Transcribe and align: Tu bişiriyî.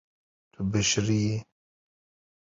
Tu 0.51 0.61
bişiriyî. 0.71 1.37